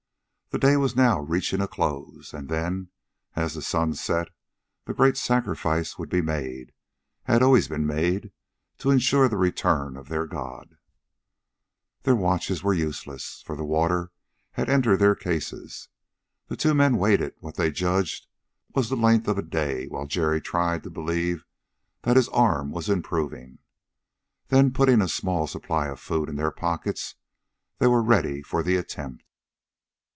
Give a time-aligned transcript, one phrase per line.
[0.53, 2.33] The day was now reaching a close.
[2.33, 2.89] And then,
[3.37, 4.27] as the sun set,
[4.83, 6.73] the great sacrifice would be made
[7.23, 8.33] had always been made
[8.79, 10.75] to insure the return of their god.
[12.03, 14.11] Their watches were useless, for the water
[14.51, 15.87] had entered their cases.
[16.47, 18.27] The two men waited what they judged
[18.75, 21.45] was the length of a day, while Jerry tried to believe
[22.01, 23.59] that his arm was improving.
[24.49, 27.15] Then, putting a small supply of food in their pockets,
[27.77, 29.23] they were ready for the attempt.